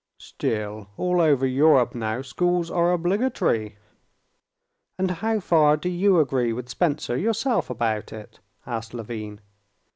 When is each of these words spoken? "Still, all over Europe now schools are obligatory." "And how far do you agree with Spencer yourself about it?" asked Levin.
"Still, 0.17 0.89
all 0.97 1.21
over 1.21 1.45
Europe 1.45 1.93
now 1.93 2.23
schools 2.23 2.71
are 2.71 2.91
obligatory." 2.91 3.77
"And 4.97 5.11
how 5.11 5.39
far 5.39 5.77
do 5.77 5.89
you 5.89 6.19
agree 6.19 6.53
with 6.53 6.69
Spencer 6.69 7.15
yourself 7.15 7.69
about 7.69 8.11
it?" 8.11 8.39
asked 8.65 8.95
Levin. 8.95 9.41